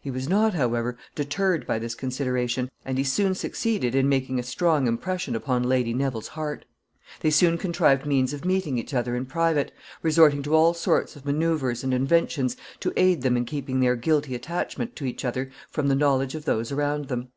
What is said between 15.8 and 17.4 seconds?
the knowledge of those around them.